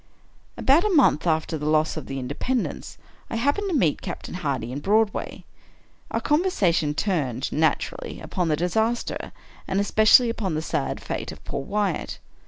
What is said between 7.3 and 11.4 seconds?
naturally, upon the disaster, and especially upon the sad fate